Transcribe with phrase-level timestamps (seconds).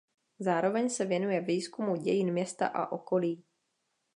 [0.39, 3.43] Zároveň se věnuje výzkumu dějin města a okolí.